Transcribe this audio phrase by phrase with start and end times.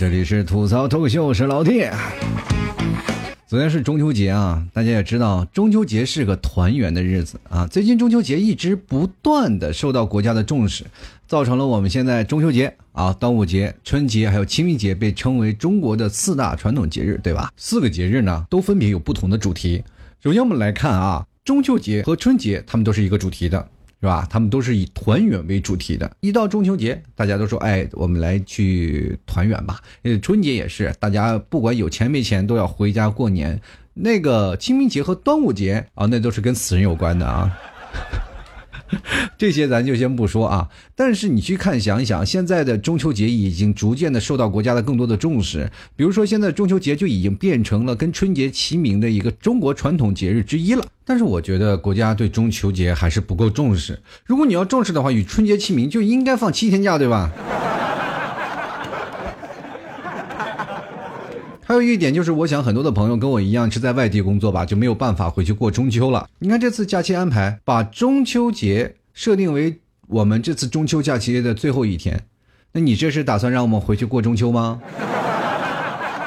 [0.00, 1.84] 这里是吐槽脱口秀，是老弟。
[3.46, 7.66] 昨天是中秋节啊，大家也知道，中秋节是个团圆的日子啊。
[7.66, 10.84] 最近中秋节一直不断的受到国家的重视，
[11.26, 17.52] 造成了我们现在中秋节啊、端午节、春节还有清明节被称为中国的四大传统节日，对吧？
[17.58, 19.84] 四个节日呢，都分别有不同的主题。
[20.24, 23.68] 首先我们来看啊，中秋节和春节，他们都是一个主题的。
[24.00, 24.26] 是吧？
[24.30, 26.10] 他们都是以团圆为主题的。
[26.20, 33.60] 一到中秋节，大家都说：“哎，我们来去团圆吧。”呃，春节也是，大家不管有钱没钱，都要回家过年。
[33.92, 37.54] 那个清明节和端午节啊，那都是跟死人有关的啊。
[39.38, 45.70] 这些咱就先不说啊，但是你去看想一想，现在的中秋节已经逐渐的受到国家的更多的重视。
[45.96, 50.84] 比如说，现在中秋节就已经变成了跟春节齐名的一个中国传统节日之一了。
[51.04, 53.98] 但是我觉得国家对中秋节还是不够重视。
[54.24, 57.30] 如果你要重视的话，与春节齐名，就应该放七天假，对吧？
[61.70, 66.28] 还有一点就是，我想很多的朋友跟我一样是在外地工作吧，就没有办法回去过中秋了。
[66.40, 72.24] 你看这次假期安排，把中秋节设定为我们这次中秋假期的最后一天，
[72.72, 74.82] 那你这是打算让我们回去过中秋吗？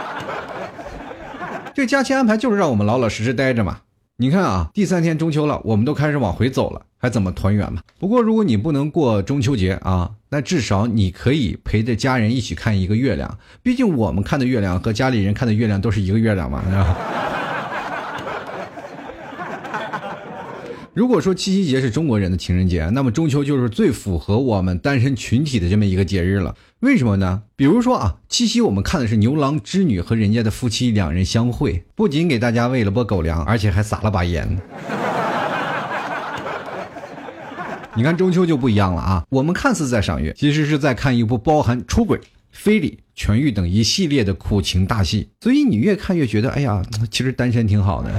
[1.76, 3.80] 这假期安排就是让我们老老实实待着嘛。
[4.16, 7.82] 你看啊，第三天中秋了，我们都开始往回走了，还怎么团圆嘛？
[8.00, 13.38] 不过如果你不能过中秋节啊，那至少你可以陪着家人一起看一个月亮。
[13.62, 16.98] 毕竟我们看的月亮和家里人看的月亮都是一个月亮嘛， 是吧？
[20.94, 26.56] 如果说七夕节是中国人的情人节，那么中秋就是最符合我们单身群体的这么一个节日了。
[26.80, 27.42] 为什么呢？
[27.58, 34.58] 比如说啊，七夕我们看的是牛郎织女和人家的夫妻两人相会，不仅给大家喂了波狗粮，而且还撒了把盐。
[37.96, 42.20] 你看中秋就不一样了啊，我们看似在赏月，其实是在看一部包含出轨、
[42.52, 45.30] 非礼、痊愈等一系列的苦情大戏。
[45.42, 48.12] 所以你越看越觉得，哎呀，其实单身挺好的。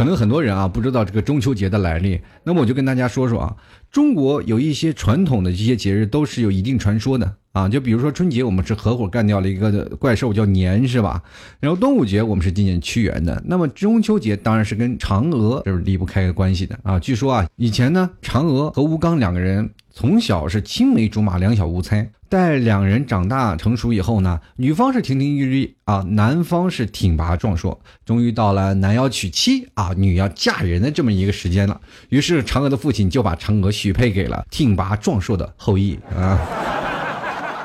[0.00, 3.54] 可能很多人啊不知道这个中秋节的来历，那么我就跟大家说说啊，
[3.92, 11.22] 中国有一些传统的这些节日都是有一定传说的啊，就比如说春节我们是合伙干掉了一个怪兽叫年是吧？
[11.60, 16.98] 然后端午节我们是纪念屈原的，那么中秋节当然是跟嫦娥就是离不开关系的啊。
[16.98, 22.10] 据说啊，以前呢，嫦娥和吴刚两个人从小是青梅竹马，两小无猜。
[22.30, 27.80] 待两人长大成熟以后呢，女方是亭亭玉立啊，男方是挺拔壮硕。
[28.06, 31.80] 终于到了男要娶妻啊，女要嫁人的这么一个时间了。
[32.08, 36.38] 于是嫦娥的父亲就把嫦娥许配给了挺拔壮硕的后羿啊。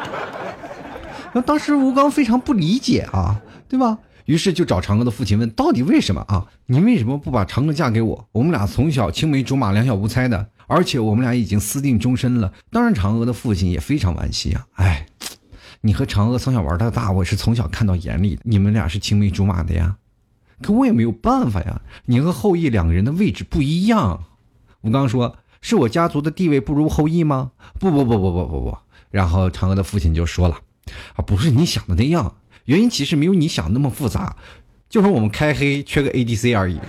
[1.31, 3.39] 那当时吴刚非常不理解啊，
[3.69, 3.99] 对吧？
[4.25, 6.47] 于是就找嫦娥的父亲问，到底为什么啊？
[6.65, 8.27] 你为什么不把嫦娥嫁给我？
[8.31, 10.47] 我们俩从小青梅竹马，两小无猜的。
[10.67, 12.53] 而且我们俩已经私定终身了。
[12.71, 14.65] 当然，嫦娥的父亲也非常惋惜啊！
[14.75, 15.05] 哎，
[15.81, 19.97] 你和嫦娥从小玩到大，我是从小看到眼里，你们俩是青梅竹马的呀。
[20.61, 24.23] 可我也没有办法呀，你和后羿两个人的位置不一样。
[24.81, 28.77] 吴刚说：“是我家族的地位不如后羿吗？”不不不不不不不。
[29.11, 30.59] 然后嫦娥的父亲就说了
[31.15, 34.35] ：“啊，不是你想的那样，原因其实没有你想那么复杂，
[34.89, 36.79] 就是我们开黑缺个 ADC 而已。”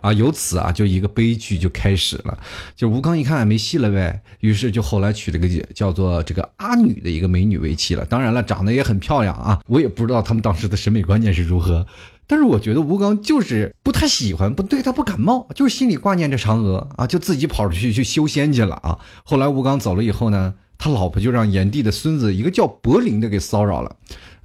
[0.00, 2.38] 啊，由此啊，就一个悲剧就开始了。
[2.76, 8.04] 就吴刚一看没戏了呗，于是就后来娶了个叫做这个阿女的一个美女为妻了。
[8.04, 9.60] 当然了，长得也很漂亮啊。
[9.66, 11.86] 我也不知道他们当时的审美观念是如何，
[12.26, 18.98] 但是我觉得吴刚就是不太喜欢，不对他不感冒，就是心里挂念着嫦娥啊，就自己跑出去去修仙去了啊。
[19.24, 23.96] 后来吴刚走了以后呢，他老婆就让炎帝的孙子一个叫柏林的给骚扰了。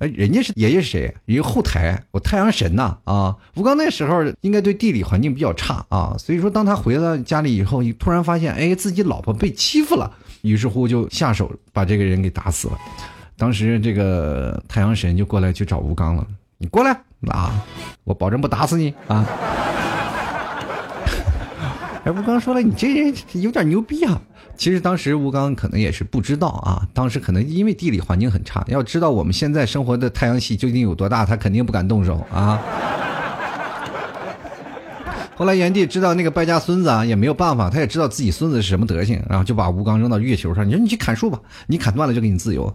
[0.08, 1.14] 人家是爷爷是谁？
[1.26, 3.36] 一个后台，我太阳神呐啊！
[3.56, 10.12] 吴刚那时候应该对地理环境比较差啊，所以说当他回到家里以后，突然发现哎自己老婆被欺负了，
[10.42, 12.78] 于是乎就下手把这个人给打死了。
[13.38, 16.28] 当时这个太阳神就过来去找吴刚了，
[16.58, 16.92] 你过来
[17.28, 17.64] 啊，
[18.04, 19.26] 我保证不打死你啊！
[22.06, 24.22] 哎，吴刚说了，你这人有点牛逼啊！
[24.56, 32.62] 其实当时吴刚可能也是不知道啊，当时可能因为地理环境很差，要知道我们现在生活的太阳系究竟有多大，他肯定不敢动手啊。
[35.36, 42.74] 后来炎帝知道那个败家孙子啊，也没有办法，他也知道自己孙子是什么德行，然后就把吴刚扔到月球上，你说你去砍树吧，你砍断了就给你自由。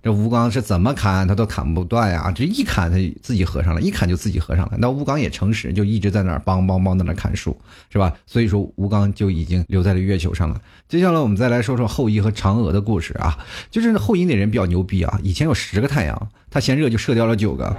[0.00, 4.72] 这吴刚是怎么砍他都砍不断呀，这一砍他自己合上了，一砍就自己合上了。
[4.78, 7.58] 那吴刚也诚实，就一直在那儿梆梆梆在那砍树，
[7.90, 8.12] 是吧？
[8.24, 10.60] 所以说吴刚就已经留在了月球上了。
[10.88, 13.36] 接下来我们再来说说后羿和嫦娥的故事啊，
[13.70, 17.76] 就是后羿那人比较牛逼啊，以前有十个太阳，他嫌热就射掉了九个。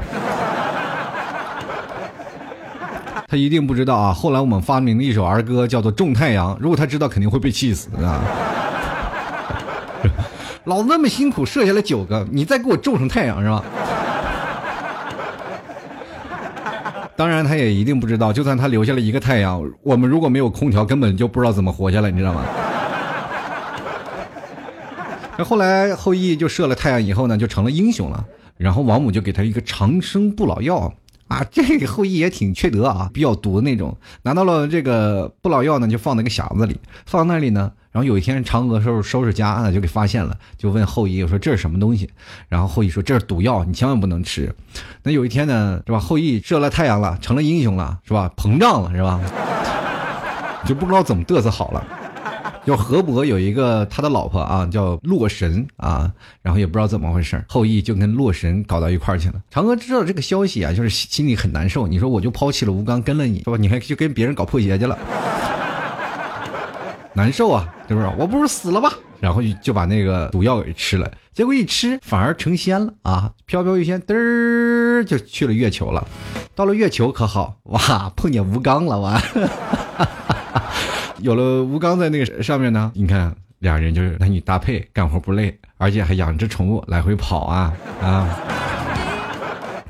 [3.27, 4.11] 他一定不知道啊。
[4.11, 6.53] 后来我们发明了一首儿歌，叫做《种太阳》。
[6.59, 8.23] 如果他知道，肯定会被气死啊！
[10.65, 13.63] 老子那么辛苦射下来九个，你再给我种成太阳是吧？
[17.15, 22.43] 当然，他也一定不知道，就算他留下了一个太阳，我们如果没有空调，根本就不知道怎么活下来，你知道吗？
[25.37, 28.25] 那后来后羿就射了太阳以后呢，就成了英雄了。
[28.57, 30.93] 然后王母就给他一个长生不老药
[31.29, 33.97] 啊，这个后羿也挺缺德啊，比较毒的那种。
[34.23, 37.71] 拿到了这个不老药呢，就放在个匣子里，放那里呢。
[37.91, 42.09] 然后有一天嫦娥收拾收拾家呢，就给发现了，就问后羿说：“这是什么东西？”
[42.47, 44.53] 然后后羿说：“这是毒药，你千万不能吃。”
[45.03, 45.99] 那有一天呢，是吧？
[45.99, 48.31] 后羿射了太阳了，成了英雄了，是吧？
[48.37, 49.19] 膨胀了，是吧？
[50.65, 51.83] 就不知道怎么嘚瑟好了。
[52.65, 56.11] 就河伯有一个他的老婆啊，叫洛神啊，
[56.43, 59.41] 然后也不知道怎么回事，后羿就跟洛神搞到一块儿去了。
[59.51, 61.87] 嫦娥知道这个消息啊，就是心里很难受。
[61.87, 63.57] 你说我就抛弃了吴刚跟了你，是吧？
[63.57, 64.95] 你还去跟别人搞破鞋去了，
[67.13, 68.07] 难受啊，是不是？
[68.17, 68.93] 我不如死了吧。
[69.19, 76.07] 然后就就把那个毒药给吃了，结果一吃反而成仙了啊，飘飘欲仙，嘚儿就去了月球了。
[76.55, 79.21] 到了月球可好，哇，碰见吴刚了哇。
[81.19, 88.29] 有了吴刚在那个上面呢，你看俩人就是男女搭配，干活不累，而且还养只宠物来回跑啊啊！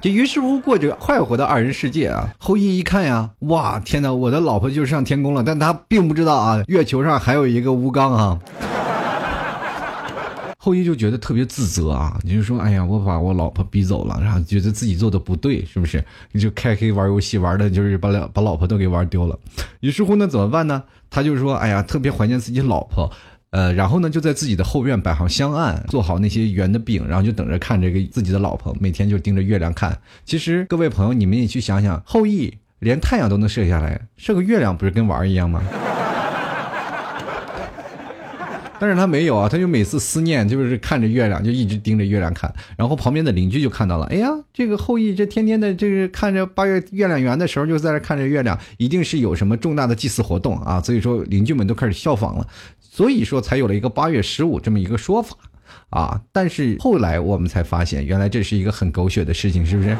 [0.01, 2.30] 就于是乎过着快活的二人世界啊。
[2.38, 8.40] 后羿一看呀，哇，天哪，我的老婆就上天宫了，但他并不知道啊，月球上还有一个吴刚啊。
[10.62, 16.04] 后羿就觉得特别自责啊，你就说，哎呀，我把我老婆逼走了，然后觉得自己做的不对，是不是？
[16.34, 19.38] 你就开黑玩游戏玩的，就是把 把老婆都给玩丢了。
[19.80, 20.84] 于是乎呢，怎么办呢？
[21.10, 23.10] 他就说，哎呀，特别怀念自己老婆，
[23.51, 29.98] 呃，然后呢，就在自己的后院摆上香案，做好那些圆的饼，然后就等着看这个自己的老婆，每天就盯着月亮看。
[30.24, 35.63] 其实各位朋友，你们也去想想，后羿连太阳都能射下来，射个月亮不是跟玩儿一样吗？
[38.81, 42.50] 但是他没有啊，他就每次思念，就是看着月亮，就一直盯着月亮看。
[42.78, 50.80] 然后旁边的邻居就看到了，哎呀，这个后羿这天天的这个看着八月月亮圆的时候，就在这看着月亮，一定是有什么重大的祭祀活动啊。
[50.80, 52.48] 所以说邻居们都开始效仿了，
[53.00, 55.38] 所以说才有了一个八月十五这么一个说法
[55.90, 56.22] 啊。
[56.34, 59.96] 但是后来我们才发现，原来这是一个很狗血的事情，是不是？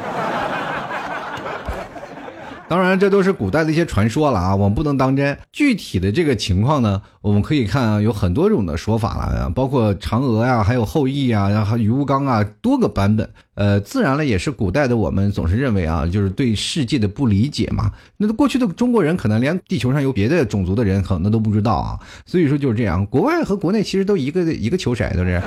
[2.70, 5.36] 当然，这都是古代的一些传说了啊，我们不能当真。
[5.50, 13.28] 具体的这个情况呢，我们可以看啊，有很多种的说法了，包括嫦娥呀，还有后羿啊，然后于吴刚啊，多个版本。
[13.56, 17.90] 呃，自然了，也是古代的我们总是认为啊，就是对世界的不理解嘛。
[18.16, 23.04] 那过去的中国人可能连地球上有别的种族的人可能都不知道啊，所以说就是这样。
[23.06, 25.42] 国外和国内其实都一个一个球色，都是，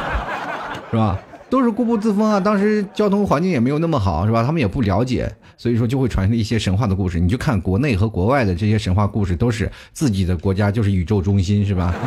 [0.90, 1.20] 是吧？
[1.48, 2.40] 都是固步自封啊！
[2.40, 4.42] 当时交通环境也没有那么好，是吧？
[4.42, 7.18] 他们也不了解，所以说就会传一些神话的故事。
[7.18, 11.94] 你就看国内和国外的这些神话故事，都是自己的国家就是宇宙中心，是吧？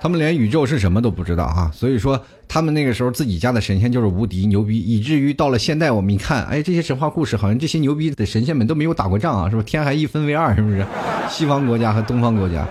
[0.00, 1.68] 他们连宇宙是什么都不知道啊！
[1.74, 9.66] 所以说他们那个时候自己家的神仙就是无敌牛逼，以至于到了现代我们一看，哎，这些神话故事好像这些牛逼的神仙们都没有打过仗啊，是不是？
[9.66, 10.86] 天还一分为二，是不是？
[11.28, 12.64] 西方国家和东方国家。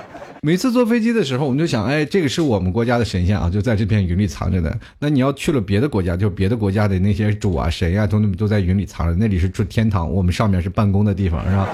[0.47, 4.79] 每次坐飞机的时候，我们就想，哎，这个是我们国家的神仙啊，就在这片云里藏着的。
[4.97, 11.67] 那你要去了别的国家，就别的国家的那些主啊、神呀，都都在云里藏着，那里是住天堂，我们上面是办公的地方，是吧？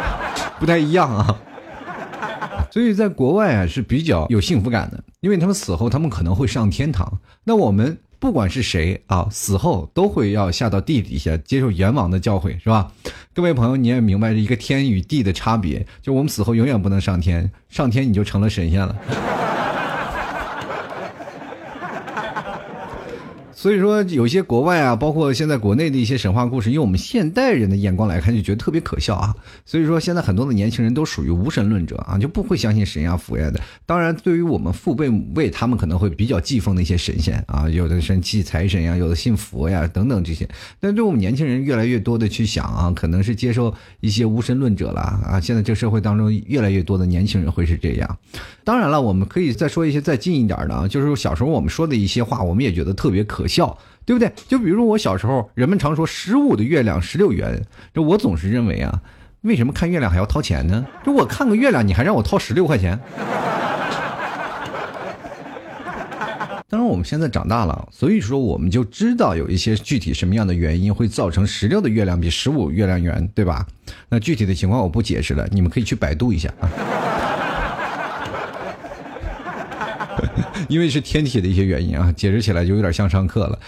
[0.58, 1.38] 不太一样啊。
[2.70, 7.98] 所以在国外啊是比较有幸福感的，因为他们死后他们可能会上天堂，那我们。
[8.18, 12.90] 不管是谁啊，死后都会要下到地底下接受阎王的教诲，是吧？
[13.34, 19.45] 各位朋友，你也明白一个天与地的差别，就我们死后永远不能上天，上天你就成了神仙了。
[23.58, 29.34] 所以说，有些国外啊，包括现在国内的一些神话故事，用我们现代人的眼光来看，就觉得特别可笑啊。
[29.64, 33.58] 所以说，现在很多的年轻人都属于无神论者啊，就不会相信神呀、佛呀的。
[33.86, 40.46] 当然，对于我们父辈母辈，他们可能会比较祭奉的一些神仙啊，有的神祭财神呀，有的信佛呀等等这些。
[40.78, 45.40] 但对我们年轻人越来越多的去想啊，可能是接受一些无神论者了啊。
[45.40, 48.18] 现在这社会当中越来越多的年轻人会是这样。
[48.66, 53.78] 当然了，我们可以再说一些再近一点的啊，就是小时候我们说的一些话，我们也觉得特别可笑。
[54.04, 54.32] 对不对？
[54.46, 57.60] 就比如我小时候，人们常说十五的月亮十六圆，
[57.92, 59.02] 这我总是认为啊，
[59.40, 60.86] 为什么看月亮还要掏钱呢？
[61.04, 62.96] 就我看个月亮，你还让我掏十六块钱？
[66.68, 73.66] 当然，我们现在长大了，所以说我们就知道有一些具体什么样的原因会造成十六的月亮比十五月亮圆，对吧？
[74.08, 76.70] 那具体的情况我不解释了，你们可以去百度一下啊。
[80.68, 83.58] 因为是天体的一些原因啊，解释起来就有点像上课了。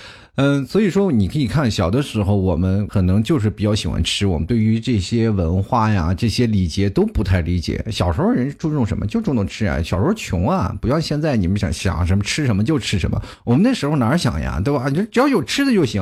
[0.40, 7.85] 嗯，所以说你可以看，小的时候我们可能就是比较喜欢吃，我们对于这些文化呀、这些礼节都不太理解。
[7.90, 9.04] 小时候人注重什么？
[9.04, 9.83] 就注重吃啊。
[9.83, 13.21] 小时候穷啊，不像现在你们想想什么吃什么就吃什么。
[13.42, 14.88] 我们那时候哪想呀，对吧？
[14.90, 16.00] 你只要有吃的就行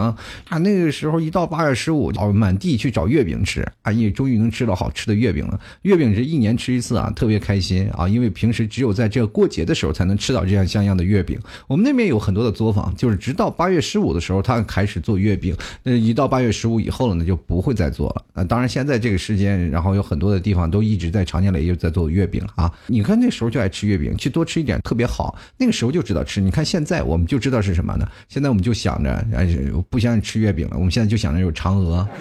[0.50, 0.59] 啊。
[0.59, 5.59] 那个时候一到八月十五，哦，满地去找月饼吃啊，也终于能吃到好吃的月饼了。
[5.81, 11.40] 月饼是一年吃一次啊，特别开心啊，因为平时只有在这过节的时候才能吃到这样像样的月饼。
[11.66, 15.56] 我们那边有很多的作坊，就是直到八月十五的时候，时候他开始做月饼。
[15.85, 18.25] 那一到八月十五以后了呢，就不会再做了。
[18.35, 22.73] 啊，当然现在这个时间，然后有很多的地方都一直在常年累月在做月饼啊。
[22.88, 25.38] 你看那时候就爱吃月饼，去多吃一点特别好。
[25.56, 26.40] 那个时候就知道吃。
[26.40, 28.09] 你看现在我们就知道是什么呢？
[28.28, 29.47] 现在我们就想着，哎，
[29.88, 30.76] 不想吃月饼了。
[30.76, 32.06] 我们现在就想着有嫦娥。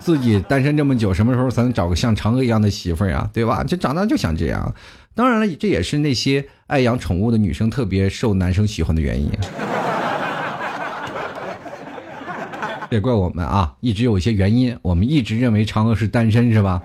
[0.00, 3.30] 自己单身这么久，什么时候才能找个像嫦娥一样的媳妇儿呀？
[3.32, 3.62] 对吧？
[3.62, 4.74] 就长大就想这样。
[5.14, 9.30] 当然了，这也是那些爱养宠物的女生特别受男生喜欢的原因。
[12.88, 16.82] 别怪我们啊，一直有一些原因，我们一直认为嫦娥是单身，是吧？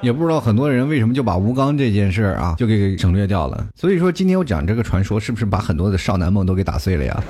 [0.00, 3.66] 也不知道很多人为什么就把吴刚这件事啊就给省略掉了。
[3.76, 7.22] 所以说，今天我讲这个传说，是不是把很多的少男梦都给打碎了呀？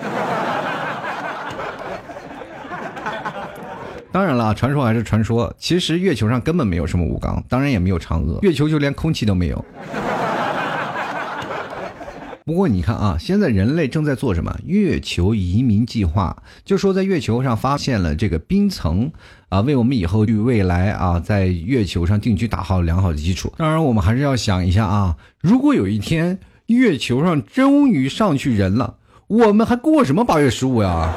[4.12, 5.52] 当然了，传说还是传说。
[5.58, 9.64] 其实月球上根本没有什么武钢，当然也没有嫦娥，月球就连空气都没有。
[12.44, 14.54] 不过你看啊，现在人类正在做什么？
[14.66, 19.10] 月球移民计划，就说在月球上发现了这个冰层
[19.48, 23.50] 啊，为我们以后未来啊在月球上定居打好良好的基础。
[23.56, 28.96] 当然，我们还是要想一下啊，如果有一天月球上终于上去人了，
[29.28, 31.10] 我们还过什么八月十五呀？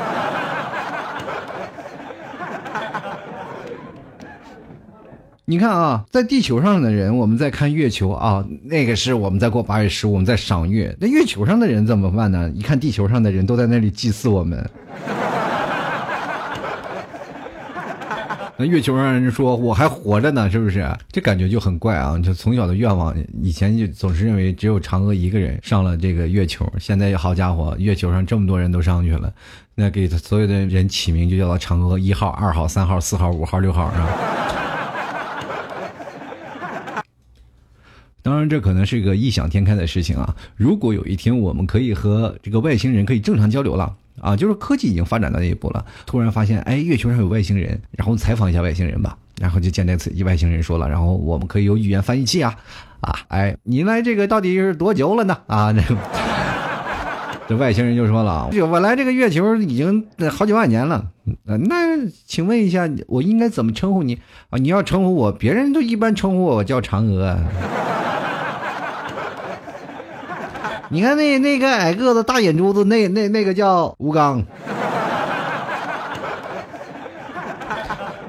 [5.48, 10.98] 你看啊，在地球上的人，我们在看月球啊，那个是我们在过八月十五，我们在赏月。
[11.00, 12.50] 那月球上的人怎么办呢？
[12.56, 14.68] 一看地球上的人都在那里祭祀我们。
[18.58, 20.84] 那月球上人说我还活着呢，是不是？
[21.12, 22.18] 这感觉就很怪啊！
[22.18, 29.32] 就从小的愿望，以前就总是认为只有嫦娥一个人上了这个月球，现在好家伙，月球上这么多人都上去了，
[29.76, 34.10] 那给所有的人起名就叫做嫦娥一号、二号、三号、四号、五号、六号，是吧
[38.26, 40.36] 当然，这可能是一个异想天开的事情啊！
[40.56, 52.56] 如果有一天我们可以和这个外星人可以正常交流了啊，就是科技已经发展到那一步了，突然发现，哎，月球上有外星人，然后采访一下外星人吧，然后就见那次外星人说了，然后我们可以有语言翻译器啊，
[53.02, 55.38] 啊，哎，你来这个到底是多久了呢？
[55.46, 55.84] 啊，那
[57.48, 61.12] 这外星人就说了，我来这个月球已经好几万年了，
[61.46, 64.18] 那请问一下，我应该怎么称呼你
[64.50, 64.58] 啊？
[64.58, 67.38] 你要称呼我，别人都一般称呼我叫嫦娥。
[70.90, 74.44] 你看那那个矮个子、大眼珠子，那那那个叫吴刚。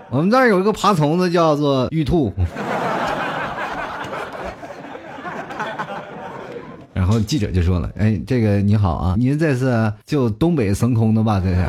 [0.09, 2.33] 我们这儿有一个爬虫子，叫做玉兔。
[6.95, 11.41] 然后记者就说了：“哎，这个你好啊，您这是就东北升空的吧？
[11.45, 11.63] 这是。”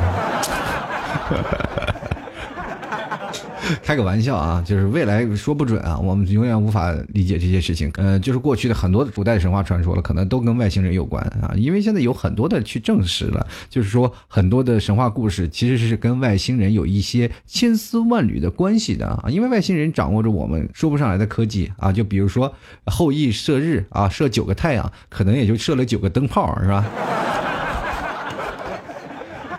[3.82, 7.90] 开个玩笑啊，就是未来说不准啊，我们永远无法理解这些事情。
[7.96, 22.54] 呃，就是过去的很多的古代神话传说了，可能都跟外星人有关啊，因为现在有很多的去证实了，就是说很多的神话故事其实是跟外星人有一些千丝万缕的关系的啊，因为外星人掌握着我们说不上来的科技啊，就比如说
[22.86, 26.84] 后羿射日啊，射九个太阳，可能也就射了九个灯泡，是吧？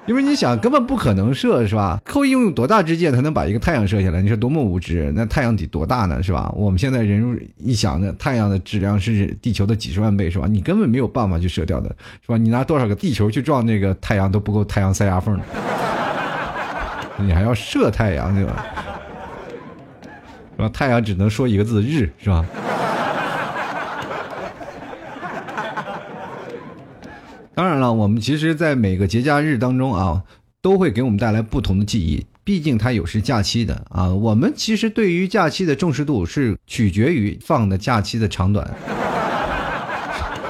[0.10, 2.02] 因为你想，根本不可能射，是吧？
[2.08, 4.24] 后羿用多大支箭才能把一个太阳射下来？
[4.24, 5.14] 你说多么无知！
[5.16, 6.52] 那太阳得多大呢，是吧？
[6.56, 10.48] 我们现在人一想，那太阳的质量是地球的几十万倍，是吧？
[10.48, 12.38] 你根本没有办法去射掉的，是吧？
[12.38, 15.40] 你拿多少个地球去撞那个太阳都不够太阳塞牙缝，
[17.22, 18.66] 你还要射太阳，对吧？
[20.56, 20.70] 是吧？
[20.70, 22.44] 太阳只能说一个字“日”，是吧？
[27.60, 30.24] 当然了，我们其实，在每个节假日当中啊，
[30.62, 32.26] 都会给我们带来不同的记忆。
[32.46, 38.74] 毕竟它有是假期的啊，我们其实对于假期的重视度是取决于放的假期的长短。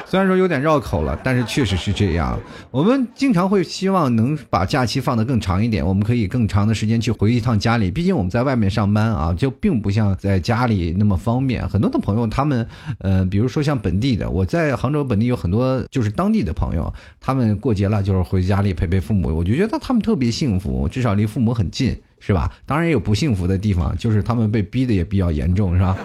[0.09, 2.35] 虽然说有点绕口了，但是确实是这样。
[2.71, 7.91] 我们经常会希望能把假期放得更长一点，我们可以更长的时间去回一趟家里。
[7.91, 11.69] 毕竟我们在外面上班啊，就并不像在家里那么方便。
[11.69, 22.51] 很多的朋友，他们呃，比如说像本地的，我在杭州本地有很多就是当地的朋友，他们过节了就是回家里陪陪父母，我就觉得他们特别幸福，至少离父母很近，是吧？
[22.65, 25.95] 当然也有不幸福的地方，就是他们被逼的也比较严重，是吧？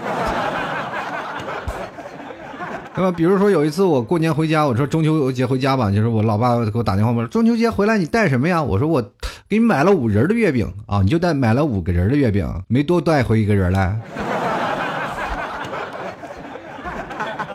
[2.97, 3.11] 那么？
[3.13, 8.63] 比如说有一次我过年回家，我说中秋节回家吧，就是我老爸给我打电话我说中秋节回来你带什么呀？
[8.63, 9.03] 我说我
[9.49, 13.99] 给你买了五仁的月饼啊，你就带买了五个人的月饼，没多带回一个人来。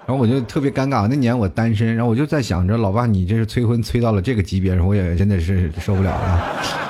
[0.06, 6.89] 然后我就特别尴尬，那年我单身，然后我就在想着，老爸你这是催婚催到了这个级别，我也真的是受不了了。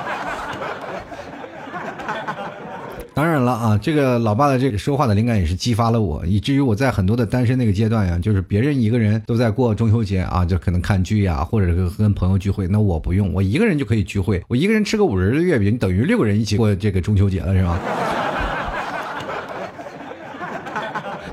[3.20, 17.78] 当然了啊，这个老爸的这个说话的灵感也是激发了我，以至于我在很多的单身那个阶段呀，就是别人一个人都在过中秋节啊，就可能看剧呀，或者是跟朋友聚会，那我不用，我一个人就可以聚会，我一个人吃个五仁的月饼，等于六个人一起过这个中秋节了，是吧？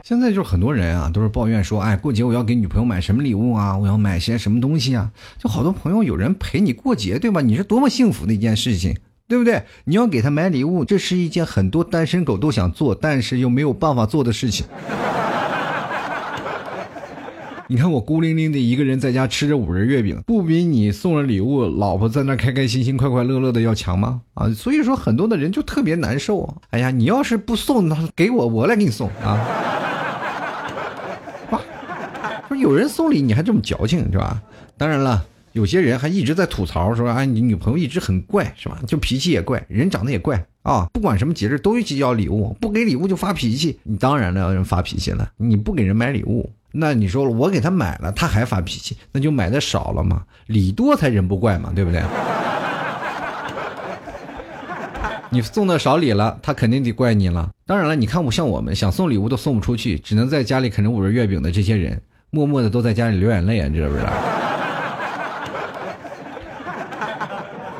[0.03, 3.77] 现在就是很多人啊，都是抱怨说，哎，过节我要给女朋友买什么礼物啊？
[3.77, 5.09] 我要买些什么东西啊？
[5.37, 7.39] 就好多朋友有人陪你过节，对吧？
[7.39, 8.97] 你是多么幸福的一件事情。
[9.27, 9.63] 对不对？
[9.83, 14.65] 你要给他买礼物，这是一件很多单身狗都想做，但是又没有办法做的事情。
[17.69, 24.21] 你看我孤零零的一个人在家吃着五仁月饼，不比你送了礼物，老婆在那开开心心、快快乐乐的要强吗？
[24.35, 26.61] 啊，所以说很多的人就特别难受。
[26.69, 29.37] 哎呀，你要是不送，他给我，我来给你送啊。
[32.47, 34.41] 说有人送礼，你还这么矫情是吧？
[34.77, 35.25] 当然了。
[35.53, 38.79] 有些人还一直在吐槽说：“啊，你女朋友一直很怪，是吧？
[38.85, 40.87] 就脾气也怪，人长得也怪啊！
[40.93, 43.79] 不管什么节日都计较礼物，不给礼物就发脾气。
[43.83, 45.31] 你当然了，要人发脾气了。
[45.37, 50.23] 你不给人买礼物，那你说，我给他买了，他还发脾气，那就买的少了嘛。
[50.45, 52.03] 礼多才人不怪嘛，对不对？
[55.29, 57.49] 你送的少礼了，他肯定得怪你了。
[57.65, 61.99] 当然了，你看我像我们想送礼物都送不出去，只能在家里啃着五仁月饼的这些人，
[62.29, 64.11] 默默的都在家里流眼泪啊，知不知道？”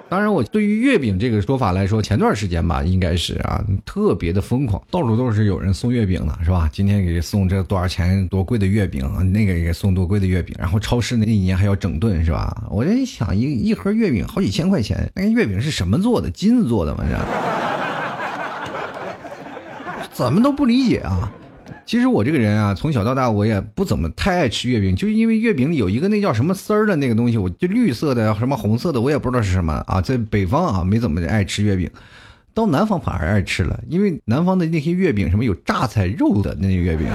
[0.09, 6.69] 当然，我对于月饼这个说法来说，前段时间吧，应该是啊，特别的疯狂，到处都是有人送月饼的，是吧？
[6.71, 12.63] 今天给送这多少钱多贵的月饼，那个也送多贵的月饼，然后超市那一年还要整顿，是吧？
[12.69, 16.32] 我这一想，一一盒月饼好几千块钱，那个月饼是什么做的？
[16.32, 17.03] 金子做的吗？
[17.10, 17.17] 这
[20.13, 21.32] 怎么都不理解啊！
[21.88, 30.02] 其实我这个人啊，从小到大我也不怎么太爱吃月饼，就是因为月饼里有一个那叫什么丝儿的那个东西，我就绿色的什么红色的，我也不知道是什么啊。
[30.02, 31.89] 在北方啊，没怎么爱吃月饼，
[32.54, 37.08] 到南方反而爱吃了，因为南方的那些月饼什么有榨菜肉的那月饼，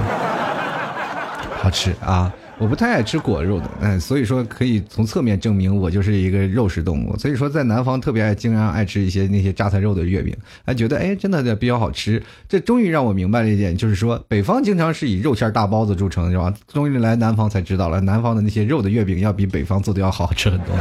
[1.57, 2.33] 好吃啊。
[2.59, 7.17] 我不太爱吃果肉的，哎，所以说可以从侧面证明我就是一个肉食动物。
[7.17, 10.33] 所以说在南方特别爱，经常爱吃一些那些榨菜肉的月饼，
[10.65, 12.21] 还觉得哎，真的比较好吃。
[12.47, 16.53] 这终于让我明白了一点，就是说北方经常是以肉馅大包子著称，是吧？
[16.71, 20.75] 终于来南方才知道了，南方的那些肉的月饼要比北方做的要好吃很多。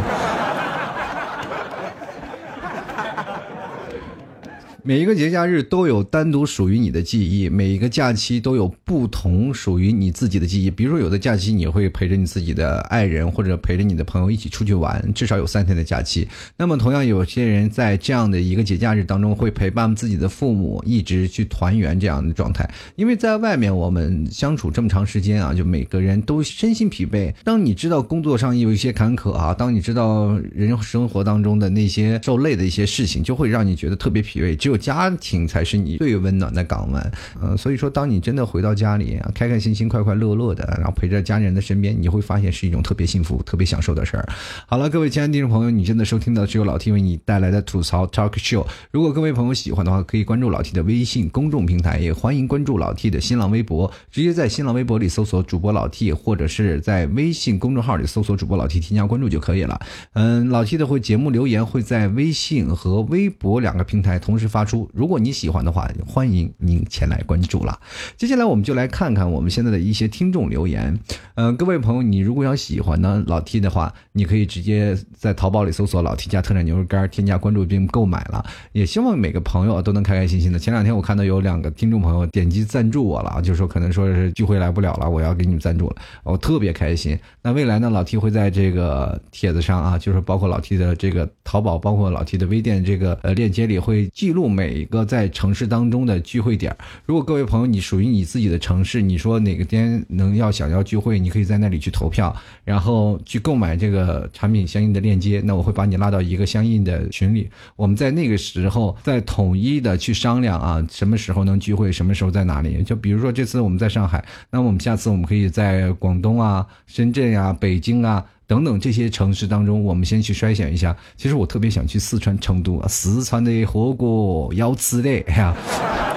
[4.84, 10.72] 每一个节假日都有单独属于你的记忆，每一个假期都有不同属于你自己的记忆。
[10.72, 16.26] 比如说，有的假期你会陪着你自己的爱人，或者陪着你的朋友一起出去玩，至少有三天的假期。
[16.56, 22.68] 那么，同样有些人在这样的一个节假日当中会陪伴自己的父母，一直去团圆这样的状态。
[22.96, 27.32] 因为在外面我们相处这么长时间啊，就每个人都身心疲惫。
[27.44, 34.56] 当你知道工作上有一些坎坷啊，当你知道人生活当中的那些受累的一些事情，就会让你觉得特别疲惫。
[34.56, 44.26] 只有有家庭才是你最温暖的港湾，嗯，所以说，当你真的回到家里，开开心心、快快乐乐的，然后陪着家人的身边，你会发现是一种特别幸福、特别享受的事儿。
[44.66, 48.66] 好了，各位亲爱的听众朋友，你真的收听到只有老 T 为你带来的吐槽 Talk Show。
[48.90, 59.78] 如果各位朋友喜欢的话，可以关注老 T 的微信公众平台，也欢迎关注老 T 的新浪微博，直接在新浪微博里搜索主播老 T，或者是在微信公众号里搜索主播老 T，添加关注就可以了。
[60.14, 64.90] 嗯，老 T 的会节目留言会在微信和微博两个平台同时发出。
[64.92, 67.78] 如果你喜欢的话，欢迎您前来关注了。
[68.16, 70.98] 接下来我们就来看看我们现在的一些听众留言。
[71.34, 78.44] 嗯，各位朋友，你如果要喜欢呢老 T 的话，你可以直接在淘宝里搜索“老 T 家特产牛肉干”，添加关注并购买了。
[78.72, 80.58] 也希望每个朋友都能开开心心的。
[80.58, 87.18] 前两天我看到有两个听众朋友点击赞助我了，就说可能说是聚会来不了了，我要给你们赞助了，我特别开心。
[87.42, 94.88] 那未来呢，老 T 会在这个帖子上啊，就是包括老 T 的这个淘宝，包括老 T 的微店这个呃链接里会记录每一。
[94.92, 112.82] 个在城市当中的聚会点如果各位朋友你属于你自己的城市，你说哪个天能要想要聚会，你可以在那里去投票，然后去购买这个产品相应的链接，那我会把你拉到一个相应的群里，我们在那个时候再统一的去商量啊，什么时候能聚会，什么时候在哪里？
[112.82, 118.22] 就比如说这次我们在上海，那我们下次我们可以在广东啊、深圳呀、北京啊。
[118.52, 120.94] 等等这些城市当中，我们先去筛选一下。
[121.16, 125.54] 其实我特别想去四川成都啊，四川的火锅要吃的哎呀。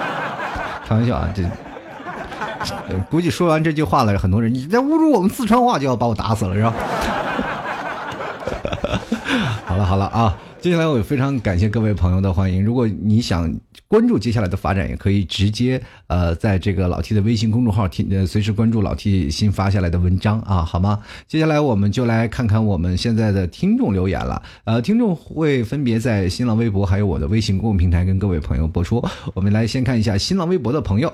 [0.86, 1.44] 开玩笑啊，这
[3.10, 6.74] 估计说完这句话了，很多人你在侮辱我们四川话，就要把我打死了，是吧？
[9.66, 12.66] 好了好了啊，接下来我也非常感谢各位朋友的欢迎。
[12.66, 13.56] 如果你想
[13.88, 21.00] 关注接下来的发展，也可以直接呃在这个老 T 的微信公众号听呃随时关注老 T 新发下来的文章啊，好吗？
[21.28, 24.42] 接下来我们就来看看我们现在的听众留言了。
[24.64, 29.00] 呃，听众会分别在新浪微博还有我的微信公众平台跟各位朋友播出。
[29.36, 31.14] 我们来先看一下新浪微博的朋友。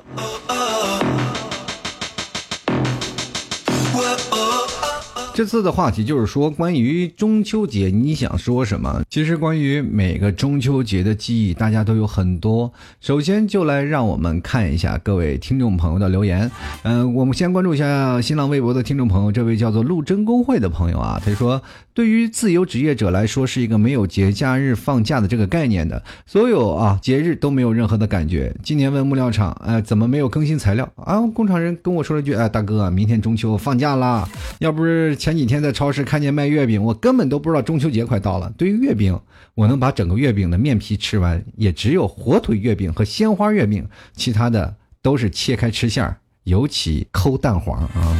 [5.33, 9.01] 这次的话题就是说，关于中秋节，你想说什么？
[9.09, 12.71] 其实关于每个中秋节的记忆，大家都有很多。
[12.99, 16.51] 首先，就来让我们看一下各位听众朋友的留言。
[16.83, 21.61] 嗯，我们先关注一下新浪微博的听众朋友，这位叫做陆贞公会的朋友啊，他说。
[21.93, 28.55] 对于自由职业者来说，是一个没有节假日放假的这个概念的，所有啊节日都没有任何的感觉。
[28.63, 31.19] 今年问木料厂，哎，怎么没有更新材料啊？
[31.33, 34.25] 工厂人跟我说了句，哎，大哥，明天中秋放假啦。
[34.59, 38.51] 要不是前几天在超市看见卖月饼，我根本都不知道中秋节快到了。
[38.57, 39.19] 对于月饼，
[39.53, 48.17] 我能把整个月饼的面皮吃完，也只有火腿月饼和鲜花月饼，其他的都是切开吃馅儿，尤其抠蛋黄啊。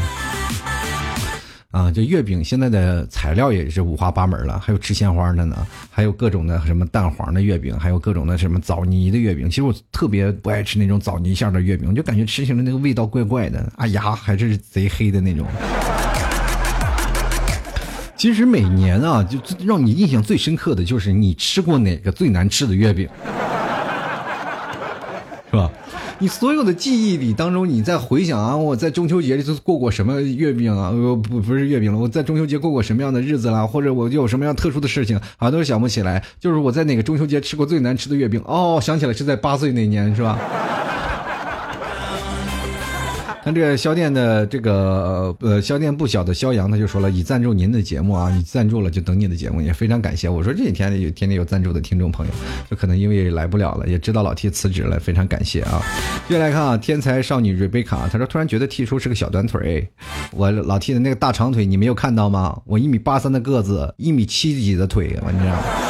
[1.71, 9.49] 啊，这月饼现在的材料也是五花八门了，还有吃鲜花的呢，还有各种的什么蛋黄的月饼，还有各种的什么枣泥的月饼。
[9.49, 15.47] 其实我特别不爱吃那种枣泥馅的月饼，就感觉吃起来那个味道怪怪的，啊牙还是贼黑的那种。
[18.21, 23.10] 其实每年啊，就让你印象最深刻的就是你吃过哪个最难吃的月饼，
[25.49, 25.67] 是吧？
[26.19, 30.89] 你所有的记忆里当中，你在回想啊，我在中秋节里头过过什么月饼啊？
[30.89, 33.65] 呃，不，不是月饼了，我在中秋节过过什么样的日子啦？
[33.65, 36.23] 或者我有什么样特殊的事情啊，都想不起来。
[36.39, 38.39] 就是我在哪个中秋节吃过最难吃的月饼？
[38.45, 40.38] 哦，想起来是在八岁那年，是吧？
[43.43, 50.30] 看这个肖店的这个呃肖店不小的肖阳，他就说了，已赞助您的节目啊，你赞助了就等你的节目，也非常感谢。
[50.30, 52.32] 我说这几天有天天有赞助的听众朋友，
[52.69, 55.82] 就可能因为来不了了，也知道老 T 辞职了，非常感谢啊。
[56.30, 59.89] 接来看啊，天才少女瑞贝卡，他说突然觉得 T 叔是个小短腿，
[60.32, 62.62] 我老 T 的那个大长腿你没有看到吗？
[62.65, 65.80] 我一米八三的个子，一米七几的腿，我你知道。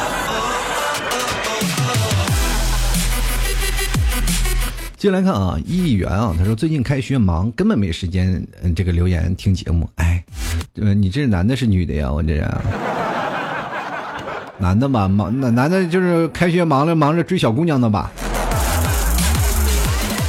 [5.02, 9.90] 接来看啊，议员啊，他说最近开学忙，根本没时间嗯这个留言听节目。
[9.96, 10.24] 哎，
[10.76, 12.12] 呃，你这是男的是女的呀？
[12.12, 12.48] 我这人，
[14.60, 18.12] 男的吧，忙男男的就是开学忙着忙着追小姑娘的吧。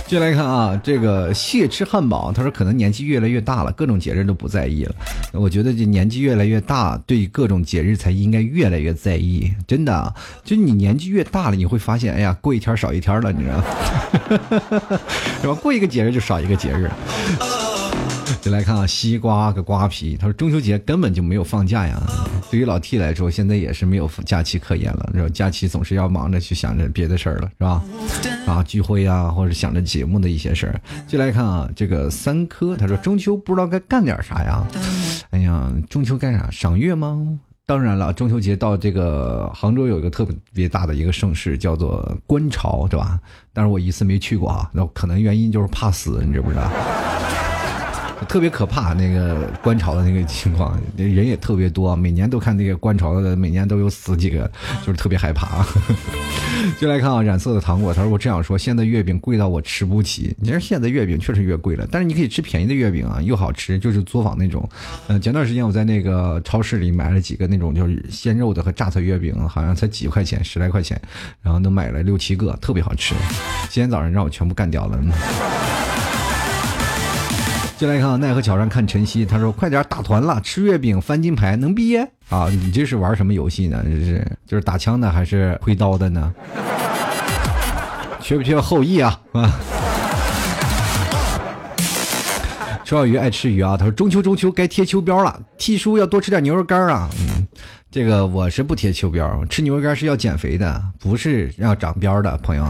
[0.08, 4.96] 接来看啊，这个谢吃汉堡，他说可能年纪越来越大了，各种节日都不在意了。
[5.34, 9.52] 我觉得这年纪越来越大，对各种节日才应该越来越在意。
[9.68, 15.00] 真的，就你年纪越大了，你会发现，哎呀，过一天少一天了，你知道吗？
[15.42, 15.54] 是吧？
[15.56, 16.90] 过一个节日就少一个节日。
[18.42, 22.02] 就来看啊，西瓜个瓜皮，他说中秋节根本就没有放假呀。
[22.52, 25.10] 对于老 T 来说，现在也是没有假期可言了。
[25.14, 25.30] 是吧？
[25.30, 27.82] 假期总是要忙着去想着别的事儿了，是吧？
[28.46, 30.80] 啊，聚会啊，或者想着节目的一些事儿。
[31.08, 34.64] 就来看啊，这个三科，他说中秋不知道该干点啥呀？
[35.34, 36.48] 哎呀，中秋干啥？
[36.52, 37.40] 赏月吗？
[37.66, 43.20] 当然了，中秋节到这个杭州有一个特别大的一个盛事，叫做观潮，对吧？
[43.52, 46.70] 但是我一次没去过啊，那可能原因就是怕死，你知不知道？
[48.24, 54.50] 特别可怕，那个观潮的那个情况，那人也特别多，每年都看那个观潮的，每年都有死几个，
[54.86, 55.66] 就是特别害怕。
[56.80, 60.36] 就来看啊，染色的糖果，他说我这样说，现在月饼贵到我吃不起。
[60.40, 64.68] 你说现在月饼确实越贵了，但是你可以吃便宜的月饼啊，又好吃，就是作坊那种。
[65.08, 71.00] 嗯，前段时间我在那个超市里买了几个那种就是鲜肉的和榨菜月饼，好像才几块钱，十来块钱，
[71.42, 73.14] 然后都买了六七个，特别好吃。
[73.70, 75.00] 今天早上让我全部干掉了。
[77.84, 82.48] 进来看奈何桥上看晨曦，他说：“快点打团了，吃月饼翻金牌，能毕业啊？
[82.50, 83.84] 你这是玩什么游戏呢？
[83.84, 86.34] 这是就是打枪的还是挥刀的呢？
[88.22, 89.20] 缺不缺后羿啊？
[89.34, 89.52] 啊！”
[92.88, 97.46] 周小鱼爱吃鱼啊，他说：“中秋中秋该贴秋膘了，T 叔要多吃点牛肉干啊。”嗯，
[97.92, 102.66] 这个我是不贴秋膘，吃牛肉干是要减肥的，不是要长膘的，朋友。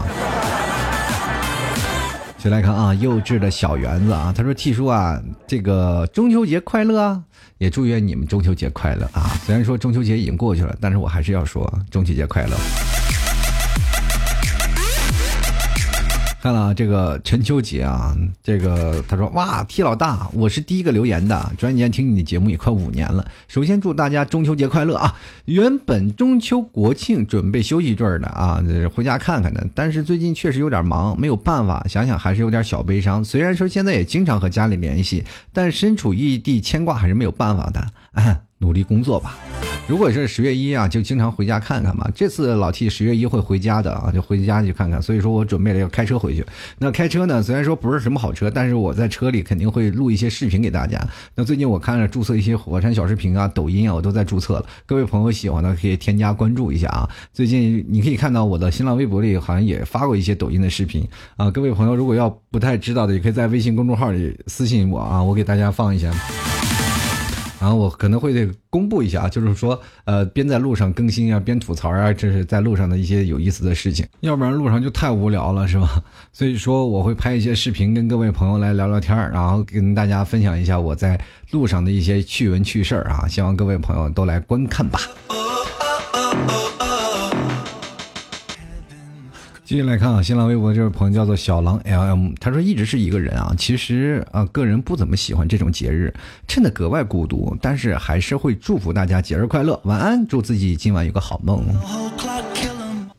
[2.44, 7.22] 再来看啊，幼稚的小园子啊，他说：“T 叔啊，这个中秋节快乐啊，
[7.56, 9.30] 也祝愿你们中秋节快乐啊。
[9.46, 12.54] 虽然说中秋节已经过去了，但是我还是要说中秋节快乐。”
[16.44, 23.26] 看了这个陈秋杰啊，这个他说哇，T 老大，我是第一个留言的，转眼间听你的节目也快五年了。
[23.48, 25.16] 首先祝大家中秋节快乐啊！
[25.46, 28.62] 原本中秋国庆准备休息一阵的啊，
[28.94, 33.24] 回家看看的，但是最近确实有点忙，没有办法，想想还是有点小悲伤。
[33.24, 37.82] 虽然说现在也经常和家里联系，但身处异地，牵挂还是没有办法的。
[38.58, 39.38] 努力工作吧。
[39.86, 42.10] 如果是十月一啊，就经常回家看看嘛。
[42.14, 45.02] 这次老 T 十月一会回家的啊，就回家去看看。
[45.02, 46.42] 所以说我准备了要开车回去。
[46.78, 50.98] 那开车呢，虽然说不是什么好车，但是我在车里肯定会录一些视频给大家。
[51.34, 54.64] 那最近我看了注册一些火山小视频啊、抖音啊，我都在注册了。
[54.86, 57.06] 各位朋友喜欢的可以添加关注一下啊。
[57.34, 61.50] 最近你可以看到我的新浪微博里好像也发过一些抖音的视频啊。
[61.50, 66.10] 各位朋友如果要不太知道的，也可以在微信公众号里私信我啊，我给大家放一下。
[67.64, 74.06] 然后我可能会公布一下啊，就是说，呃，边在路上更新啊，边吐槽啊，这是在路上的一些有意思的事情。
[74.20, 76.02] 要不然路上就太无聊了，是吧？
[76.30, 81.18] 所以说我会拍一些视频，跟各位朋友来聊聊天然后跟大家分享一下我在
[81.52, 85.00] 路上的一些趣闻趣事啊，希望各位朋友都来观看吧。
[89.74, 96.14] 继续来看啊，新浪微博这位朋友叫做小狼 L M，他说一直是一个人啊，其实啊，个人不怎么喜欢这种节日，
[96.46, 101.66] 衬得格外孤独，但是还是会祝福大家节日快乐，晚安，祝自己今晚有个好梦。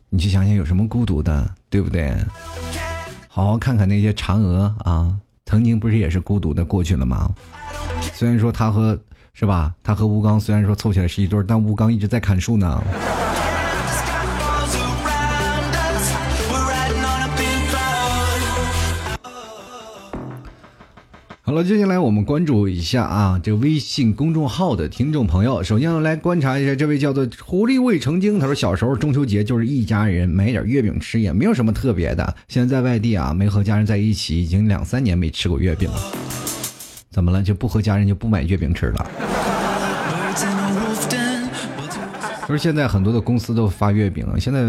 [0.08, 2.10] 你去想想有什么孤独的，对不对？
[3.28, 5.14] 好好看看那些嫦娥啊，
[5.44, 7.30] 曾经不是也是孤独的过去了吗？
[8.14, 8.98] 虽然说他和
[9.34, 12.82] 是吧，他和吴刚虽然说凑起来是一对，但吴刚一直在砍树呢。
[21.46, 25.62] 好了，接下来我们关注一下啊，这微信公众号的听众朋友。
[25.62, 32.34] 首先来观察一下这位叫做“狐狸未成精”，他说小时候中秋节就是一家人买点月饼吃，也没有什么特别的。
[32.48, 35.96] 现在在外地啊，没和家人在一起，已经两三年没吃过月饼了。
[37.12, 37.40] 怎么了？
[37.40, 39.10] 就不和家人就不买月饼吃了？
[42.46, 44.62] 就是现在很多的公司都发月饼，现在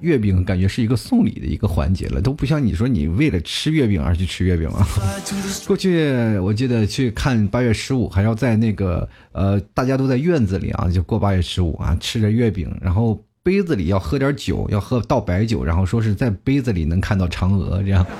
[0.00, 4.86] 月饼感觉是一个送礼的一个环节了，都不像你说你为了吃月饼而去吃月饼了。
[5.66, 18.04] 过去我记得去看八月十五，还要在那个呃大家都在院子里啊，就过八月十五啊，吃着月饼，然后杯子里要喝点酒，要喝倒白酒，然后说是在杯子里能看到嫦娥这样。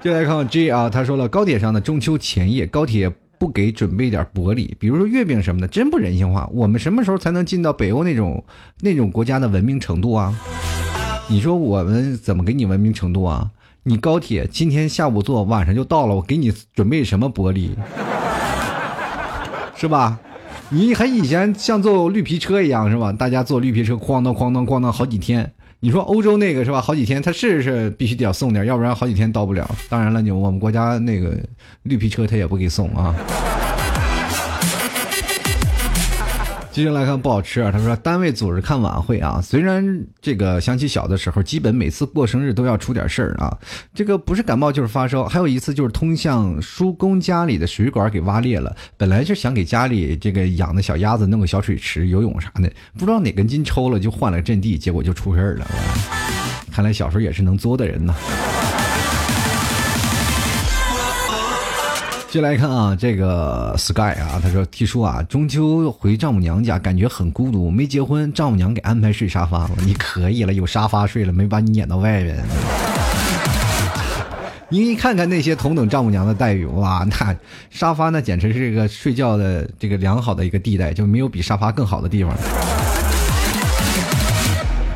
[0.00, 3.12] 就来看 J 啊，他说了，高铁上的中秋前夜，高铁。
[3.40, 6.46] 不给准备点薄礼，比如说月饼什么的，真不人性化。
[6.52, 8.44] 我们什么时候才能进到北欧那种
[8.80, 10.38] 那种国家的文明程度啊？
[11.26, 13.50] 你说我们怎么给你文明程度啊？
[13.84, 17.74] 你高铁今天下午坐，晚上就到了，我给你准备什么薄礼？
[19.74, 20.20] 是吧？
[20.68, 23.10] 你还以前像坐绿皮车一样是吧？
[23.10, 25.50] 大家坐绿皮车哐当哐当哐当好几天。
[25.82, 26.78] 你说欧洲那个是吧？
[26.78, 29.68] 好几天，他是是必须得要送点，要不然好几天到不了。
[29.88, 31.34] 当然了，你我们国家那个
[31.84, 33.14] 绿皮车他也不给送啊。
[36.72, 37.72] 继续来看不好吃啊！
[37.72, 43.58] 他说单位组织看晚会啊，虽然这个想起小的时候，基本每次过生日都要出点事儿啊。
[43.92, 48.74] 这个不是感冒就是发烧，还有一次就是通向叔公家里的水管给挖裂了。
[48.96, 55.66] 本来就想给家里这个养的小鸭子弄个小水池游泳啥的，不知道哪根筋抽了就换了阵地，结果就出事儿了。
[56.70, 58.14] 看来小时候也是能作的人呐。
[62.30, 67.68] 接来看啊，这个 Sky 啊，他说：“T 叔啊，中秋回丈母娘家，感觉很孤独。
[67.68, 69.70] 没结婚，丈母娘给安排睡沙发了。
[69.84, 72.40] 你可以了，有沙发睡了，没把你撵到外边。
[74.68, 77.36] 你看看那些同等丈母娘的待遇，哇，那
[77.68, 82.32] 沙发那简直是一个睡觉的这个良好的一个地带，就没有比沙发更好的地方。”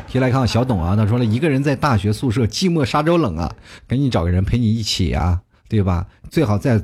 [0.07, 3.53] 接来看小董啊，他说了一个人在大学宿舍寂寞沙洲冷啊，
[3.89, 6.07] 赶紧找个人陪你一起啊，对吧？
[6.31, 6.81] 最好在。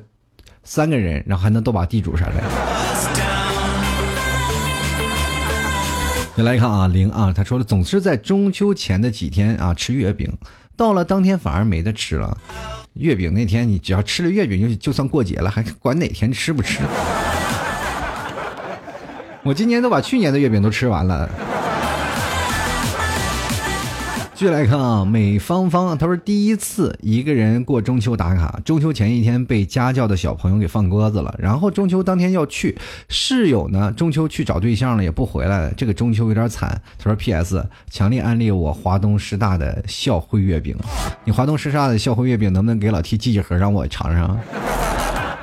[0.73, 2.34] 三个人，然后还能斗把地主啥的。
[6.34, 10.31] 你来看啊，零啊，他说了，总是在中秋前的几天啊吃月饼，
[10.77, 12.38] 到了当天反而没得吃了。
[12.93, 16.79] 月饼那天你只要吃了月饼，就就算过节了，还管哪天吃不吃？
[19.43, 21.29] 我今年都把去年的月饼都吃完了。
[24.41, 32.75] 继续来看啊，美芳芳，他说第一次一个人过中秋打卡，中秋前一天被家教的小朋友给放鸽子了，然后中秋当天要去，
[33.08, 36.82] 室友呢中秋去找对象了也不回来了，这个中秋有点惨。
[36.97, 37.63] 他说 P.S.
[37.91, 40.75] 强烈安利我华东师大的校徽月饼，
[41.23, 44.39] 你华东师大的校徽月饼能不能给老 T 寄一盒让我尝尝？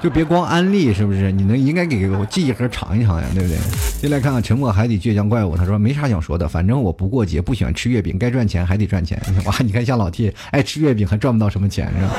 [0.00, 1.32] 就别光安利，是不是？
[1.32, 3.58] 你能应该给我寄一盒尝一尝呀，对不对？
[4.00, 9.20] 进来看看沉默海底倔强怪物，他说没啥想说的，反正我不过节，不喜欢吃月饼，该赚钱还得赚钱。
[9.44, 12.12] 哇，你看像老 T 爱吃月饼还赚不到什么钱是吧？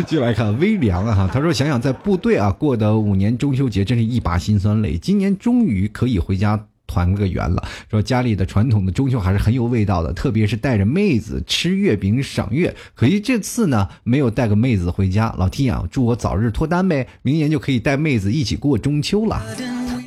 [0.06, 6.66] 进来看微凉啊，他说想想在部队啊过的五年中秋节真是一把辛酸泪，今年终于可以回家。
[6.94, 12.72] 团个圆了，说家里的传统的中秋还是很有味道的，特别是带着妹子吃月饼赏月。
[12.94, 15.34] 可惜这次呢，没有带个妹子回家。
[15.36, 19.42] 老 T 啊，祝我早日脱单呗，明年就可以带妹子一起过中秋了。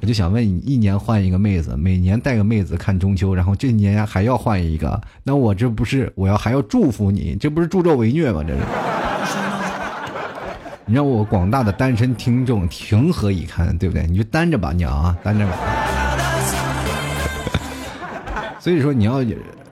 [0.01, 8.41] 我就想问你，一年换一个妹子，每年带个妹子看中秋，然后这年还要换一个，那我这不是我要还要祝福你，这不是助纣为虐吗？
[8.47, 8.61] 这是。
[10.85, 14.07] 你让我广大的单身听众情何以堪，对不对？
[14.07, 15.53] 你就单着吧，娘啊，单着吧。
[18.67, 19.23] 所以说你要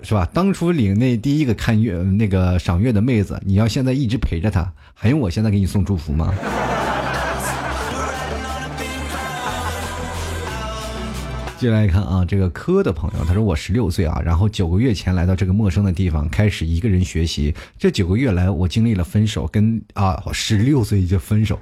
[0.02, 6.34] 是吧，当初领那第一个看月那个赏月的妹子，你要现在一直陪着她，还用我现在给你送祝福吗？
[11.60, 17.54] 进来看啊，这个科的朋友，他说我十六岁啊，然后九个月前来到这个陌生的地方，开始一个人学习。
[17.78, 21.60] 这九个月来，我经历了分手，跟啊十六岁就分手，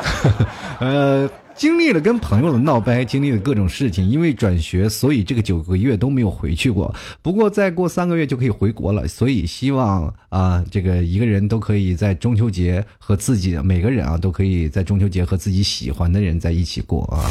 [0.80, 1.26] 呃。
[1.62, 6.92] 经历了跟朋友的闹掰，经历了各种事情，因为转学，所以这个九个月都没有回去过。
[7.22, 17.30] 不过再过三个月就可以回国了，所以希望啊，这个一个人都可以在中秋节和自己每个人啊，都可以在中秋节和自己喜欢的人在一起过啊。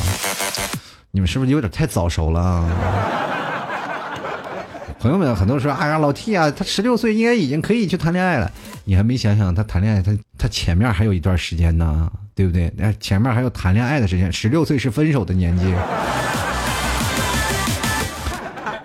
[1.11, 2.65] 你们是不是有点太早熟了？
[4.97, 8.49] 朋友们很多说，哎呀，老 T 啊，他十六岁应该已经可以去谈恋爱了。
[8.85, 12.09] 你还没想想，他谈恋爱，他他前面还有一段时间呢。
[12.33, 12.71] 对不对？
[12.77, 15.65] 那前面还有谈恋爱的时间，十六岁是分手的年纪。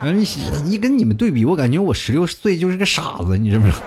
[0.01, 0.25] 嗯，
[0.65, 3.79] 一跟你们对比，我感觉我十六岁就是个傻子，你知不知道？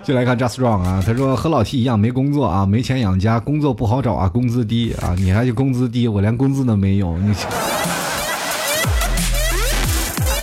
[0.04, 7.32] 就来看 Just Wrong 啊，他说和老 T 一样没工作啊，没钱养家，工作不好找啊，工资低啊，你还就工资低，我连工资都没有，你。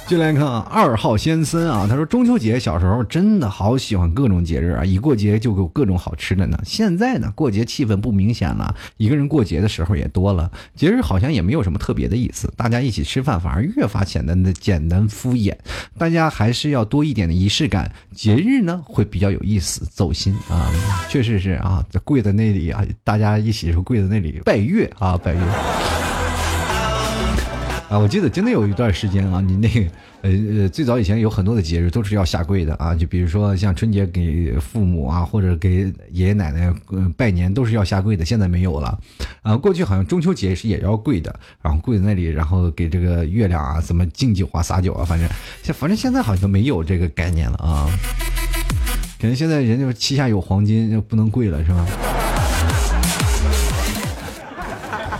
[0.07, 6.59] 进来看二号先生啊，他说中秋节小时候真的好喜欢各种节日啊，一过节就有各种好吃的呢。
[6.63, 15.55] 现在呢，过节气氛不明显了，一个人过节的时候也多了，节日好像也没有什么特别的意思，大家一起吃饭反而越发显得的简单敷衍。
[15.97, 20.71] 大家还是要多一点的仪式感，节日呢会比较有意思，走心啊，
[21.09, 26.04] 确实是啊，跪在那里啊，大家一起说跪在那里拜月啊，拜月。
[27.97, 29.67] 我记得真的有一段时间啊，你那
[30.21, 30.31] 呃
[30.61, 36.73] 呃，最早以前有很多的节日都是要下跪的啊，就比如说像春节给父母啊，或者给爷爷奶奶
[37.15, 38.97] 拜年都是要下跪的，现在没有了。
[39.41, 45.29] 啊，过去好像中秋节是也要跪的，然后跪在那里，然后给这个月亮啊怎么敬酒啊撒酒啊，反正
[45.61, 47.87] 现反正现在好像没有这个概念了啊。
[49.19, 52.14] 可能现在人家膝下有黄金就不能跪了是吧？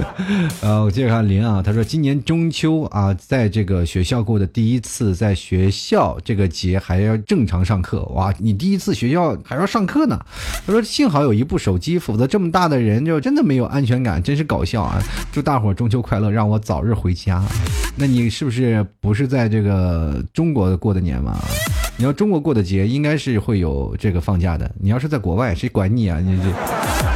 [0.61, 10.19] 呃，我接着看林啊，他说今年中秋啊，在这个学校过的第一次，在学校这个节还要正常上课，哇，你第一次学校还要上课呢。
[10.65, 15.01] 他说幸好有一部手机，否则这么大的人就真的没有安全感，真是搞笑啊！
[15.31, 17.43] 祝大伙中秋快乐，让我早日回家。
[17.97, 21.37] 那你是不是不是在这个中国过的年嘛？
[21.97, 24.69] 你要中国过的节，应该是会有这个放假的。
[24.79, 26.19] 你要是在国外，谁管你啊？
[26.19, 27.14] 你这。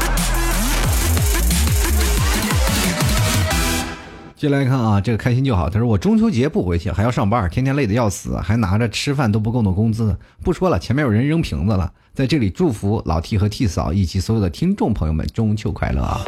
[4.40, 5.70] 进来看啊，这个开心就好。
[5.70, 10.18] 他说我中秋节不回去，还要上班，天天累得要死，还拿着吃饭都不够的工资。
[10.42, 11.92] 不说了，前面有人扔瓶子了。
[12.14, 16.22] 在这里祝福老 T 和 T 嫂以及所有的听众朋友们中秋快乐啊！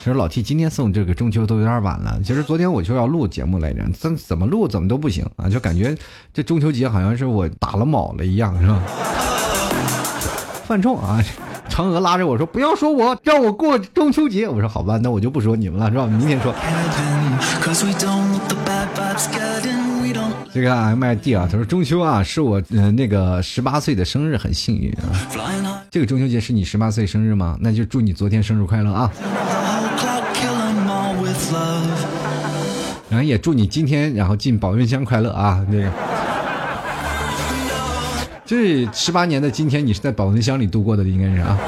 [0.00, 2.20] 其实老 T 今天送这个中秋都有点晚了。
[2.24, 5.96] 其实昨天我就要录节目来着，怎怎么录怎么都不行啊，就感觉
[6.34, 8.82] 这中秋节好像是我打了卯了一样，是吧？
[10.66, 11.22] 犯冲啊！
[11.68, 16.06] 嫦娥拉着我说：“不要说我，让我过中秋节。”我说：“好吧，那我就不说你们了，是吧？
[16.06, 16.54] 明天说。”
[20.54, 25.12] 这个 M I D 啊，他说中秋啊是我呃那个十八岁的生日，很幸运啊。
[25.90, 27.58] 这个中秋节是你十八岁生日吗？
[27.60, 29.12] 那就祝你昨天生日快乐啊！
[33.10, 35.62] 然后也祝你今天然后进保温箱快乐啊！
[35.68, 35.90] 那个。
[38.46, 41.58] 这十八年的今天，你是在保温箱里度过的，应该是啊。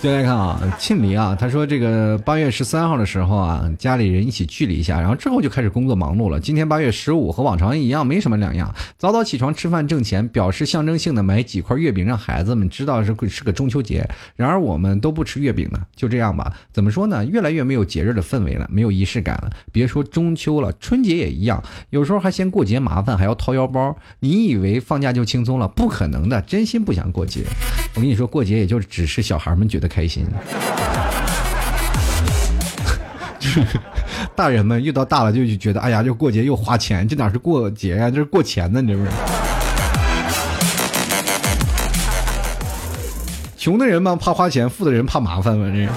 [0.00, 6.40] 接来看啊，庆黎啊，他说这个八月十三号的时候啊，家里人一起聚了一下，然后之后就开始工作忙碌了。
[6.40, 8.74] 今天八月十五和往常一样，没什么两样。
[8.96, 14.08] 早早起床吃饭挣钱，表示象征性的买几块月饼，让孩子们知道是是个中秋节。
[14.36, 16.50] 然而我们都不吃月饼呢，就这样吧。
[16.72, 17.22] 怎么说呢？
[17.26, 19.50] 越来越没有节日的氛围了，没有仪式感了。
[19.70, 23.94] 别说中秋了，春节也一样，有时候还嫌过节麻烦，还要掏腰包。
[24.20, 25.68] 你以为放假就轻松了？
[25.68, 27.42] 不可能的，真心不想过节。
[27.94, 29.89] 我跟你说，过节也就只是小孩们觉得。
[29.90, 30.24] 开心，
[33.38, 33.66] 就 是
[34.36, 39.10] 大人们遇到大了就就觉得，哎呀，就过节又花钱，这哪是过节呀，这是过钱呢，你这不是？
[43.58, 45.88] 穷的人嘛怕花钱，富的人怕麻烦嘛，这是。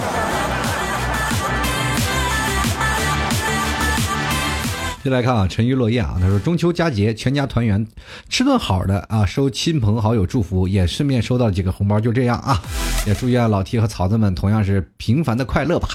[5.04, 7.86] 先来看啊，沉鱼落雁啊，他说中秋佳节，全家团圆，
[8.30, 12.62] 吃顿好的啊，收亲朋好友祝福，也顺便收到几个红包，就这样啊，
[13.06, 15.90] 也祝愿老 T 和曹子们同样是平凡的快乐吧。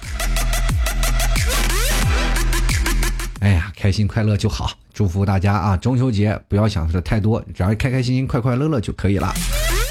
[3.40, 9.32] 哎呀，开心快乐就好，祝福大家啊，中秋节不要想的太多，只要开开心心、快快乐乐就可以了。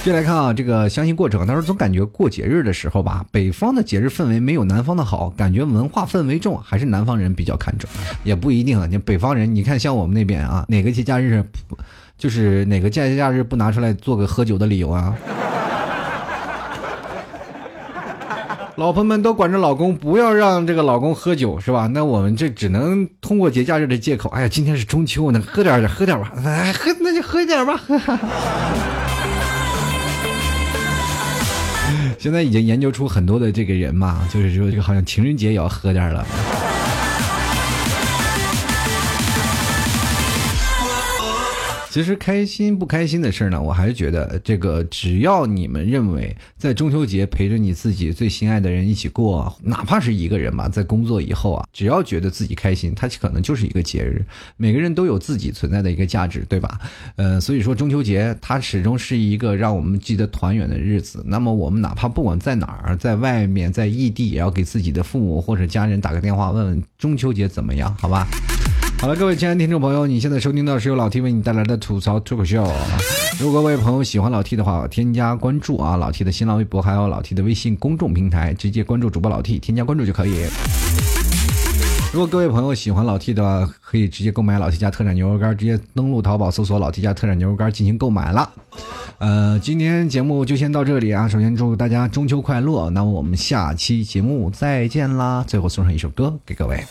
[0.08, 1.46] 接来看啊，这个相信过程。
[1.46, 7.90] 他说总感觉过节日的时候吧，北方的节日氛围没有南方的好，感觉文化氛围重，还是南方人比较看重。
[8.24, 11.44] 也不一定啊，你北方人，你看像我们那边啊，哪个节假日，
[12.18, 15.14] 就是哪个节假日不拿出来做个喝酒的理由啊？
[18.78, 21.88] 老婆们都管着老公，不要让这个老公喝酒，是吧？
[21.88, 27.78] 那我们这只能通过节假日的借口，哎呀，今天是中秋，那喝点喝点吧，哎，喝那就喝一点吧。
[32.28, 36.28] 现在已经研究出很多的这个人嘛，就是说这个好像情人节也要喝点儿了。
[41.98, 54.24] 其实开心不开心的事儿呢，我还是觉得这个，只要你们认为在中秋节陪着你自己最心爱的人一起过，哪怕是一个人吧，在工作以后啊，只要觉得自己开心，它可能就是一个节日。
[54.58, 56.80] 每个人都有自己存在的一个价值，对吧？
[57.16, 61.24] 呃，所以说中秋节它始终是一个让我们记得团圆的日子。
[61.26, 68.28] 那么我们哪怕不管在哪儿，在外面，在异地，也要给自己的父母或者家人打个电话，问问中秋节怎么样，好吧？
[69.00, 72.68] 好了，各位亲爱的听众朋友，你现在收听到是由老 T 为你带来的吐槽脱口秀。
[73.40, 80.46] 如果各位朋友喜欢老 T 的话，添加关注啊，老 T 的新浪微博还有老 T 的微信公众平台，直接关注主播老 T，添加关注就可以。
[82.12, 88.52] 如果各位朋友喜欢老 T 的话，可以直接购买老 T 家特产牛肉干，直接登录淘宝搜索老 T 家特产牛肉干进行购买了。
[89.20, 91.28] 呃，今天节目就先到这里啊。
[91.28, 95.46] 首先祝大家中秋快乐，那么我们下期节目再见啦。
[95.48, 96.84] 最后送上一首歌给各位。